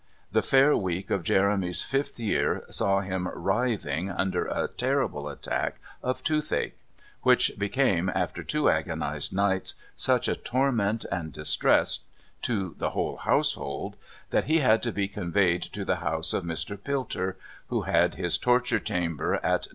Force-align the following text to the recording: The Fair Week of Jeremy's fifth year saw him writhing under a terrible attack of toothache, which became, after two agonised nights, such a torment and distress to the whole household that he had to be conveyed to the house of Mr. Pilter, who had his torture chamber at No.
The 0.31 0.41
Fair 0.41 0.75
Week 0.75 1.11
of 1.11 1.21
Jeremy's 1.21 1.83
fifth 1.83 2.19
year 2.19 2.65
saw 2.71 3.01
him 3.01 3.27
writhing 3.35 4.09
under 4.09 4.47
a 4.47 4.67
terrible 4.67 5.29
attack 5.29 5.75
of 6.01 6.23
toothache, 6.23 6.75
which 7.21 7.51
became, 7.55 8.09
after 8.15 8.41
two 8.43 8.67
agonised 8.67 9.31
nights, 9.31 9.75
such 9.95 10.27
a 10.27 10.35
torment 10.35 11.05
and 11.11 11.31
distress 11.31 11.99
to 12.41 12.73
the 12.79 12.89
whole 12.97 13.17
household 13.17 13.95
that 14.31 14.45
he 14.45 14.57
had 14.57 14.81
to 14.81 14.91
be 14.91 15.07
conveyed 15.07 15.61
to 15.61 15.85
the 15.85 15.97
house 15.97 16.33
of 16.33 16.43
Mr. 16.45 16.83
Pilter, 16.83 17.37
who 17.67 17.81
had 17.83 18.15
his 18.15 18.39
torture 18.39 18.79
chamber 18.79 19.35
at 19.43 19.67
No. 19.67 19.69